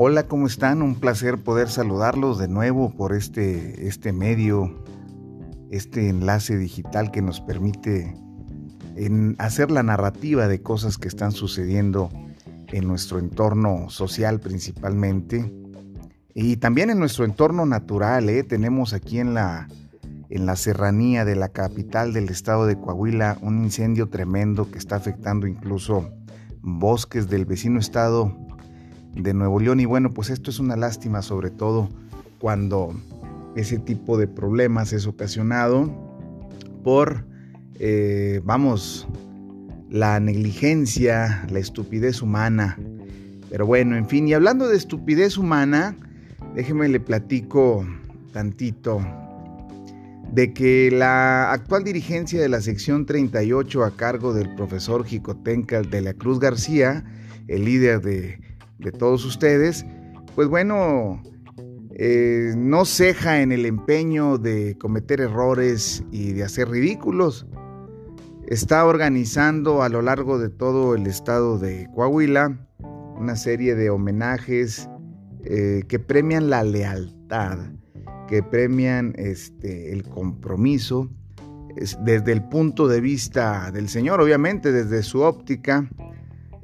Hola, 0.00 0.28
¿cómo 0.28 0.46
están? 0.46 0.80
Un 0.80 0.94
placer 0.94 1.38
poder 1.38 1.68
saludarlos 1.68 2.38
de 2.38 2.46
nuevo 2.46 2.94
por 2.94 3.12
este, 3.12 3.88
este 3.88 4.12
medio, 4.12 4.84
este 5.72 6.08
enlace 6.08 6.56
digital 6.56 7.10
que 7.10 7.20
nos 7.20 7.40
permite 7.40 8.14
en 8.94 9.34
hacer 9.40 9.72
la 9.72 9.82
narrativa 9.82 10.46
de 10.46 10.62
cosas 10.62 10.98
que 10.98 11.08
están 11.08 11.32
sucediendo 11.32 12.10
en 12.68 12.86
nuestro 12.86 13.18
entorno 13.18 13.90
social 13.90 14.38
principalmente 14.38 15.52
y 16.32 16.58
también 16.58 16.90
en 16.90 17.00
nuestro 17.00 17.24
entorno 17.24 17.66
natural. 17.66 18.28
¿eh? 18.28 18.44
Tenemos 18.44 18.92
aquí 18.92 19.18
en 19.18 19.34
la, 19.34 19.66
en 20.30 20.46
la 20.46 20.54
serranía 20.54 21.24
de 21.24 21.34
la 21.34 21.48
capital 21.48 22.12
del 22.12 22.28
estado 22.28 22.66
de 22.66 22.78
Coahuila 22.78 23.36
un 23.42 23.64
incendio 23.64 24.08
tremendo 24.08 24.70
que 24.70 24.78
está 24.78 24.94
afectando 24.94 25.48
incluso 25.48 26.08
bosques 26.62 27.28
del 27.28 27.46
vecino 27.46 27.80
estado 27.80 28.46
de 29.14 29.34
Nuevo 29.34 29.60
León. 29.60 29.80
Y 29.80 29.84
bueno, 29.84 30.12
pues 30.12 30.30
esto 30.30 30.50
es 30.50 30.58
una 30.58 30.76
lástima 30.76 31.22
sobre 31.22 31.50
todo 31.50 31.88
cuando 32.38 32.94
ese 33.56 33.78
tipo 33.78 34.18
de 34.18 34.28
problemas 34.28 34.92
es 34.92 35.06
ocasionado 35.06 35.90
por, 36.84 37.24
eh, 37.78 38.40
vamos, 38.44 39.08
la 39.90 40.20
negligencia, 40.20 41.46
la 41.50 41.58
estupidez 41.58 42.22
humana. 42.22 42.78
Pero 43.50 43.66
bueno, 43.66 43.96
en 43.96 44.08
fin, 44.08 44.28
y 44.28 44.34
hablando 44.34 44.68
de 44.68 44.76
estupidez 44.76 45.38
humana, 45.38 45.96
déjeme 46.54 46.88
le 46.88 47.00
platico 47.00 47.86
tantito 48.32 49.00
de 50.32 50.52
que 50.52 50.90
la 50.90 51.52
actual 51.52 51.84
dirigencia 51.84 52.40
de 52.40 52.48
la 52.48 52.60
sección 52.60 53.06
38 53.06 53.84
a 53.84 53.96
cargo 53.96 54.34
del 54.34 54.54
profesor 54.54 55.04
Jicotenca 55.04 55.80
de 55.80 56.02
la 56.02 56.12
Cruz 56.12 56.38
García, 56.38 57.04
el 57.48 57.64
líder 57.64 58.02
de, 58.02 58.38
todos 58.92 59.24
ustedes, 59.24 59.84
pues 60.34 60.48
bueno, 60.48 61.22
eh, 61.94 62.54
no 62.56 62.84
ceja 62.84 63.42
en 63.42 63.52
el 63.52 63.66
empeño 63.66 64.38
de 64.38 64.76
cometer 64.78 65.20
errores 65.20 66.04
y 66.10 66.32
de 66.32 66.44
hacer 66.44 66.68
ridículos. 66.68 67.46
Está 68.46 68.86
organizando 68.86 69.82
a 69.82 69.88
lo 69.88 70.00
largo 70.00 70.38
de 70.38 70.48
todo 70.48 70.94
el 70.94 71.06
estado 71.06 71.58
de 71.58 71.86
Coahuila 71.94 72.66
una 73.16 73.36
serie 73.36 73.74
de 73.74 73.90
homenajes 73.90 74.88
eh, 75.44 75.82
que 75.88 75.98
premian 75.98 76.48
la 76.48 76.62
lealtad 76.62 77.58
que 78.28 78.42
premian 78.42 79.14
este, 79.16 79.92
el 79.92 80.04
compromiso 80.04 81.10
desde 82.00 82.32
el 82.32 82.42
punto 82.48 82.86
de 82.86 83.00
vista 83.00 83.70
del 83.72 83.88
Señor, 83.88 84.20
obviamente 84.20 84.70
desde 84.70 85.02
su 85.02 85.22
óptica, 85.22 85.88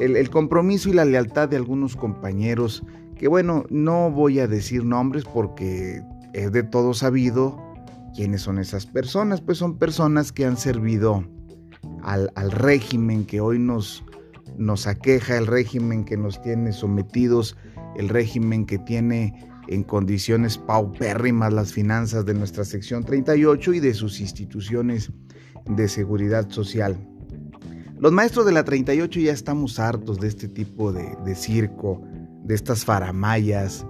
el, 0.00 0.30
compromiso 0.30 0.88
y 0.88 0.92
la 0.92 1.04
lealtad 1.04 1.48
de 1.48 1.56
algunos 1.56 1.96
compañeros, 1.96 2.82
que 3.16 3.28
bueno, 3.28 3.64
no 3.70 4.10
voy 4.10 4.40
a 4.40 4.46
decir 4.46 4.84
nombres 4.84 5.24
porque 5.24 6.02
es 6.32 6.52
de 6.52 6.62
todo 6.62 6.94
sabido 6.94 7.62
quiénes 8.14 8.42
son 8.42 8.58
esas 8.58 8.86
personas, 8.86 9.40
pues 9.40 9.58
son 9.58 9.78
personas 9.78 10.32
que 10.32 10.44
han 10.44 10.56
servido 10.56 11.24
al, 12.02 12.32
al 12.34 12.50
régimen 12.50 13.24
que 13.24 13.40
hoy 13.40 13.58
nos, 13.58 14.04
nos 14.56 14.86
aqueja, 14.86 15.36
el 15.36 15.46
régimen 15.46 16.04
que 16.04 16.16
nos 16.16 16.40
tiene 16.42 16.72
sometidos, 16.72 17.56
el 17.96 18.08
régimen 18.08 18.66
que 18.66 18.78
tiene 18.78 19.46
en 19.68 19.84
condiciones 19.84 20.58
paupérrimas 20.58 21.52
las 21.52 21.72
finanzas 21.72 22.24
de 22.24 22.34
nuestra 22.34 22.64
sección 22.64 23.04
38 23.04 23.74
y 23.74 23.80
de 23.80 23.94
sus 23.94 24.20
instituciones 24.20 25.12
de 25.66 25.88
seguridad 25.88 26.50
social. 26.50 27.09
Los 28.00 28.12
maestros 28.12 28.46
de 28.46 28.52
la 28.52 28.64
38 28.64 29.20
ya 29.20 29.32
estamos 29.32 29.78
hartos 29.78 30.18
de 30.18 30.28
este 30.28 30.48
tipo 30.48 30.90
de, 30.90 31.34
circo, 31.34 32.02
de 32.44 32.54
estas 32.54 32.86
faramayas, 32.86 33.84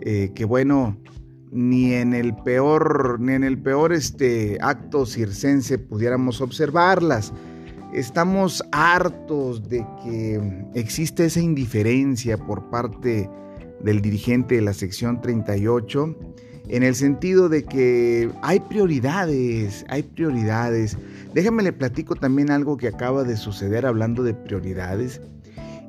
eh, 0.00 0.32
que 0.34 0.44
bueno, 0.44 0.98
ni 1.52 1.92
en 1.92 2.12
el 2.12 2.34
peor, 2.34 3.20
ni 3.20 3.34
en 3.34 3.44
el 3.44 3.62
peor 3.62 3.92
este, 3.92 4.58
acto 4.60 5.06
circense 5.06 5.78
pudiéramos 5.78 6.40
observarlas. 6.40 7.32
Estamos 7.92 8.64
hartos 8.72 9.68
de 9.68 9.86
que 10.02 10.66
existe 10.74 11.26
esa 11.26 11.38
indiferencia 11.38 12.38
por 12.38 12.68
parte 12.68 13.30
del 13.80 14.02
dirigente 14.02 14.56
de 14.56 14.62
la 14.62 14.74
sección 14.74 15.20
38, 15.20 16.16
en 16.72 16.82
el 16.82 16.94
sentido 16.94 17.50
de 17.50 17.64
que 17.64 18.30
hay 18.40 18.58
prioridades, 18.58 19.84
hay 19.90 20.02
prioridades. 20.02 20.96
Déjame 21.34 21.62
le 21.62 21.72
platico 21.74 22.16
también 22.16 22.50
algo 22.50 22.78
que 22.78 22.88
acaba 22.88 23.24
de 23.24 23.36
suceder 23.36 23.84
hablando 23.84 24.22
de 24.22 24.32
prioridades. 24.32 25.20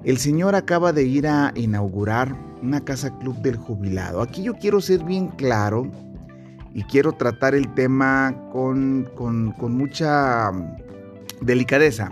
El 0.04 0.18
señor 0.18 0.56
acaba 0.56 0.92
de 0.92 1.04
ir 1.04 1.26
a 1.26 1.54
inaugurar 1.56 2.36
una 2.62 2.84
casa 2.84 3.18
club 3.20 3.38
del 3.42 3.56
jubilado. 3.56 4.22
Aquí 4.22 4.44
yo 4.44 4.56
quiero 4.56 4.82
ser 4.82 5.06
bien 5.06 5.30
claro 5.30 5.90
y 6.74 6.84
quiero 6.84 7.14
tratar 7.14 7.56
el 7.56 7.74
tema 7.76 8.36
con, 8.52 9.10
con, 9.16 9.54
mucha 9.78 10.52
delicadeza. 11.40 12.12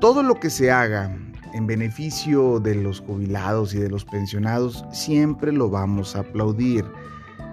Todo 0.00 0.22
lo 0.22 0.40
que 0.40 0.48
se 0.48 0.70
haga 0.70 1.14
en 1.52 1.66
beneficio 1.66 2.58
de 2.58 2.74
los 2.76 3.00
jubilados 3.00 3.74
y 3.74 3.80
de 3.80 3.90
los 3.90 4.06
pensionados, 4.06 4.82
siempre 4.92 5.52
lo 5.52 5.68
vamos 5.68 6.16
a 6.16 6.20
aplaudir. 6.20 6.86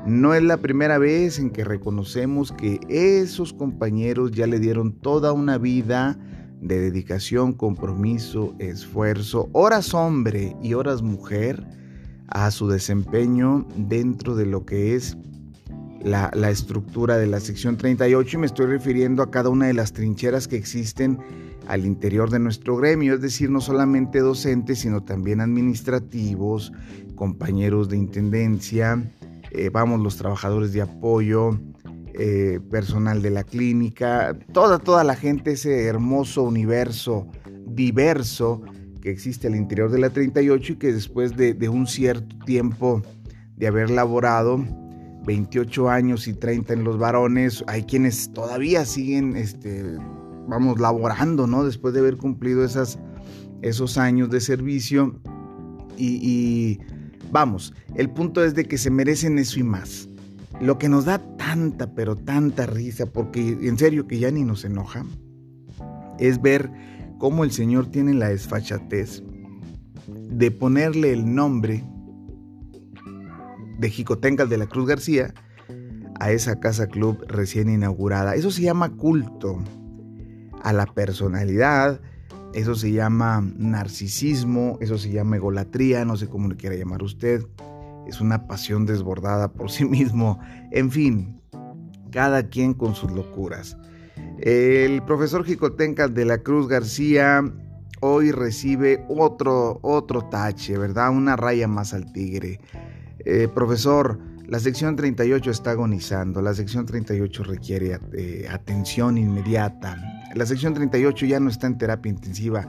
No 0.05 0.33
es 0.33 0.41
la 0.41 0.57
primera 0.57 0.97
vez 0.97 1.37
en 1.37 1.51
que 1.51 1.63
reconocemos 1.63 2.51
que 2.51 2.79
esos 2.89 3.53
compañeros 3.53 4.31
ya 4.31 4.47
le 4.47 4.59
dieron 4.59 4.93
toda 4.93 5.31
una 5.31 5.59
vida 5.59 6.17
de 6.59 6.79
dedicación, 6.79 7.53
compromiso, 7.53 8.55
esfuerzo, 8.57 9.49
horas 9.51 9.93
hombre 9.93 10.55
y 10.61 10.73
horas 10.73 11.03
mujer 11.03 11.63
a 12.29 12.49
su 12.49 12.67
desempeño 12.67 13.67
dentro 13.75 14.35
de 14.35 14.47
lo 14.47 14.65
que 14.65 14.95
es 14.95 15.17
la, 16.03 16.31
la, 16.33 16.49
estructura 16.49 17.17
de 17.17 17.27
la 17.27 17.39
sección 17.39 17.77
38 17.77 18.37
y 18.37 18.39
me 18.39 18.47
estoy 18.47 18.65
refiriendo 18.65 19.21
a 19.21 19.29
cada 19.29 19.49
una 19.49 19.67
de 19.67 19.73
las 19.73 19.93
trincheras 19.93 20.47
que 20.47 20.55
existen 20.55 21.19
al 21.67 21.85
interior 21.85 22.31
de 22.31 22.39
nuestro 22.39 22.75
gremio, 22.75 23.13
es 23.13 23.21
decir, 23.21 23.51
no 23.51 23.61
solamente 23.61 24.19
docentes, 24.19 24.79
sino 24.79 25.03
también 25.03 25.41
administrativos, 25.41 26.73
compañeros 27.15 27.87
de 27.89 27.97
intendencia, 27.97 29.03
eh, 29.51 29.69
vamos, 29.69 29.99
los 29.99 30.17
trabajadores 30.17 30.73
de 30.73 30.81
apoyo, 30.81 31.59
eh, 32.13 32.59
personal 32.69 33.21
de 33.21 33.29
la 33.29 33.43
clínica, 33.43 34.37
toda, 34.53 34.79
toda 34.79 35.03
la 35.03 35.15
gente, 35.15 35.53
ese 35.53 35.85
hermoso 35.85 36.43
universo 36.43 37.27
diverso 37.75 38.61
que 39.01 39.09
existe 39.09 39.47
al 39.47 39.55
interior 39.55 39.91
de 39.91 39.99
la 39.99 40.09
38 40.09 40.73
y 40.73 40.75
que 40.75 40.93
después 40.93 41.35
de, 41.35 41.69
un 41.69 41.87
cierto 41.87 42.37
tiempo 42.45 43.01
de 43.55 43.67
haber 43.67 43.89
laborado, 43.89 44.63
28 45.25 45.89
años 45.89 46.27
y 46.27 46.33
30 46.33 46.73
en 46.73 46.83
los 46.83 46.97
varones, 46.97 47.63
hay 47.67 47.83
quienes 47.83 48.31
todavía 48.33 48.85
siguen 48.85 49.35
este, 49.35 49.97
vamos, 50.47 50.79
laborando, 50.79 51.47
¿no? 51.47 51.63
Después 51.63 51.93
de 51.93 52.01
haber 52.01 52.17
cumplido 52.17 52.65
esos 53.61 53.97
años 53.97 54.29
de 54.29 54.41
servicio. 54.41 55.19
Y, 55.97 56.79
vamos, 57.31 57.73
el 57.95 58.09
punto 58.09 58.43
es 58.43 58.53
de 58.55 58.65
que 58.65 58.77
se 58.77 58.91
merecen 58.91 59.37
eso 59.37 59.59
y 59.59 59.63
más. 59.63 60.07
Lo 60.59 60.77
que 60.77 60.89
nos 60.89 61.05
da 61.05 61.19
tanta, 61.37 61.93
pero 61.95 62.15
tanta 62.15 62.65
risa, 62.65 63.05
porque 63.07 63.57
en 63.61 63.77
serio 63.77 64.07
que 64.07 64.19
ya 64.19 64.29
ni 64.29 64.43
nos 64.43 64.63
enoja, 64.63 65.05
es 66.19 66.41
ver 66.41 66.69
cómo 67.17 67.43
el 67.43 67.51
Señor 67.51 67.87
tiene 67.87 68.13
la 68.13 68.29
desfachatez 68.29 69.23
de 70.07 70.51
ponerle 70.51 71.13
el 71.13 71.33
nombre 71.33 71.83
de 73.79 73.89
Jicotencas 73.89 74.49
de 74.49 74.57
la 74.57 74.67
Cruz 74.67 74.87
García 74.87 75.33
a 76.19 76.31
esa 76.31 76.59
casa 76.59 76.87
club 76.87 77.25
recién 77.27 77.69
inaugurada. 77.69 78.35
Eso 78.35 78.51
se 78.51 78.61
llama 78.61 78.95
culto 78.95 79.59
a 80.61 80.71
la 80.73 80.85
personalidad, 80.85 81.99
eso 82.53 82.75
se 82.75 82.91
llama 82.91 83.43
narcisismo, 83.57 84.77
eso 84.81 84.97
se 84.97 85.11
llama 85.11 85.37
egolatría, 85.37 86.05
no 86.05 86.17
sé 86.17 86.27
cómo 86.27 86.49
le 86.49 86.57
quiera 86.57 86.75
llamar 86.75 87.03
usted, 87.03 87.45
es 88.07 88.21
una 88.21 88.47
pasión 88.47 88.85
desbordada 88.85 89.51
por 89.51 89.71
sí 89.71 89.85
mismo, 89.85 90.39
en 90.71 90.91
fin, 90.91 91.41
cada 92.11 92.49
quien 92.49 92.73
con 92.73 92.95
sus 92.95 93.11
locuras. 93.11 93.77
El 94.39 95.03
profesor 95.03 95.45
Jicotenca 95.45 96.07
de 96.07 96.25
la 96.25 96.39
Cruz 96.39 96.67
García 96.67 97.43
hoy 98.01 98.31
recibe 98.31 99.05
otro, 99.07 99.79
otro 99.83 100.23
tache, 100.23 100.77
¿verdad? 100.77 101.11
Una 101.11 101.35
raya 101.35 101.67
más 101.67 101.93
al 101.93 102.11
tigre. 102.11 102.59
Eh, 103.19 103.47
profesor, 103.53 104.19
la 104.47 104.59
sección 104.59 104.95
38 104.95 105.49
está 105.51 105.71
agonizando, 105.71 106.41
la 106.41 106.53
sección 106.53 106.85
38 106.85 107.43
requiere 107.43 107.99
eh, 108.13 108.47
atención 108.49 109.17
inmediata, 109.17 109.95
la 110.35 110.45
sección 110.45 110.73
38 110.73 111.25
ya 111.25 111.39
no 111.39 111.49
está 111.49 111.67
en 111.67 111.77
terapia 111.77 112.09
intensiva. 112.09 112.67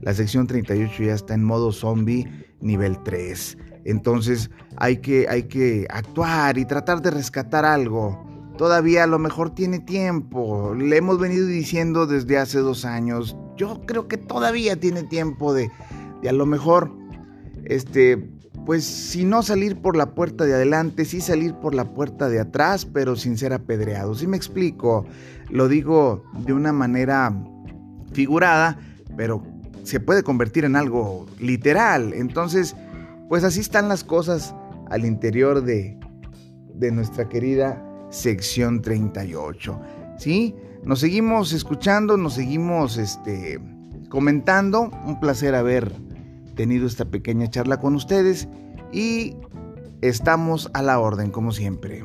La 0.00 0.14
sección 0.14 0.46
38 0.46 1.02
ya 1.04 1.14
está 1.14 1.34
en 1.34 1.44
modo 1.44 1.72
zombie 1.72 2.28
nivel 2.60 2.98
3. 3.04 3.58
Entonces 3.84 4.50
hay 4.76 4.98
que, 4.98 5.28
hay 5.28 5.44
que 5.44 5.86
actuar 5.90 6.58
y 6.58 6.64
tratar 6.64 7.02
de 7.02 7.10
rescatar 7.10 7.64
algo. 7.64 8.24
Todavía 8.58 9.04
a 9.04 9.06
lo 9.06 9.18
mejor 9.18 9.54
tiene 9.54 9.80
tiempo. 9.80 10.74
Le 10.74 10.96
hemos 10.96 11.18
venido 11.18 11.46
diciendo 11.46 12.06
desde 12.06 12.38
hace 12.38 12.58
dos 12.58 12.84
años. 12.84 13.36
Yo 13.56 13.80
creo 13.86 14.08
que 14.08 14.18
todavía 14.18 14.78
tiene 14.78 15.02
tiempo 15.04 15.54
de, 15.54 15.70
de 16.22 16.28
a 16.28 16.32
lo 16.32 16.46
mejor 16.46 16.92
este, 17.64 18.28
pues 18.64 18.84
si 18.84 19.24
no 19.24 19.42
salir 19.42 19.76
por 19.76 19.96
la 19.96 20.14
puerta 20.14 20.44
de 20.44 20.54
adelante, 20.54 21.04
sí 21.04 21.20
salir 21.20 21.54
por 21.54 21.74
la 21.74 21.94
puerta 21.94 22.28
de 22.28 22.40
atrás, 22.40 22.84
pero 22.86 23.16
sin 23.16 23.36
ser 23.36 23.52
apedreado. 23.52 24.14
Si 24.14 24.26
me 24.26 24.36
explico, 24.36 25.04
lo 25.50 25.68
digo 25.68 26.24
de 26.44 26.52
una 26.52 26.72
manera 26.72 27.34
figurada, 28.12 28.78
pero 29.16 29.42
se 29.82 30.00
puede 30.00 30.22
convertir 30.22 30.64
en 30.64 30.76
algo 30.76 31.26
literal. 31.40 32.12
Entonces, 32.14 32.76
pues 33.28 33.44
así 33.44 33.60
están 33.60 33.88
las 33.88 34.04
cosas 34.04 34.54
al 34.90 35.04
interior 35.04 35.64
de, 35.64 35.98
de 36.74 36.92
nuestra 36.92 37.28
querida 37.28 37.82
sección 38.10 38.82
38. 38.82 39.80
¿Sí? 40.18 40.54
Nos 40.84 41.00
seguimos 41.00 41.52
escuchando, 41.52 42.16
nos 42.16 42.34
seguimos 42.34 42.96
este, 42.96 43.60
comentando. 44.08 44.90
Un 45.04 45.18
placer 45.18 45.54
haber 45.54 45.92
tenido 46.54 46.86
esta 46.86 47.04
pequeña 47.04 47.48
charla 47.48 47.78
con 47.78 47.94
ustedes 47.94 48.48
y 48.92 49.36
estamos 50.00 50.70
a 50.74 50.82
la 50.82 50.98
orden 50.98 51.30
como 51.30 51.52
siempre. 51.52 52.02